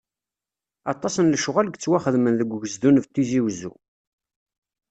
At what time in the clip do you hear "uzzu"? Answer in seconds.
3.47-3.73